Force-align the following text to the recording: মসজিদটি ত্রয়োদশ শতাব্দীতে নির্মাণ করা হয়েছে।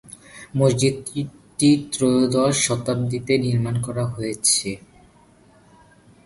মসজিদটি 0.57 1.69
ত্রয়োদশ 1.91 2.53
শতাব্দীতে 2.65 3.33
নির্মাণ 3.37 3.75
করা 3.85 4.03
হয়েছে। 4.13 4.69